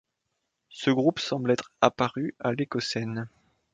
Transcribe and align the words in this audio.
Ce 0.71 0.89
groupe 0.89 1.19
semble 1.19 1.51
être 1.51 1.71
apparu 1.79 2.33
à 2.39 2.53
l'Éocène. 2.53 3.29